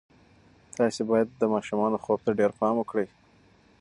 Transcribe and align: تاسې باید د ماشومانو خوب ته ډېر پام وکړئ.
تاسې 0.77 1.01
باید 1.09 1.27
د 1.31 1.41
ماشومانو 1.53 2.01
خوب 2.03 2.19
ته 2.25 2.31
ډېر 2.39 2.51
پام 2.59 2.75
وکړئ. 2.77 3.07